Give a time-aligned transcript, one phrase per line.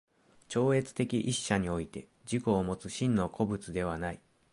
[0.49, 4.19] 超越的一者において自己をもつ真の個物ではない。